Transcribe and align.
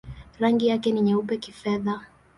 Rangi 0.39 0.67
yake 0.67 0.91
ni 0.91 1.01
nyeupe-kifedha. 1.01 2.05